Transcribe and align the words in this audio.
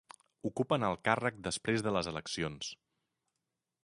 Ocupen 0.49 0.85
el 0.87 0.95
càrrec 1.09 1.37
després 1.49 1.85
de 1.89 1.93
les 1.97 2.09
eleccions. 2.13 2.73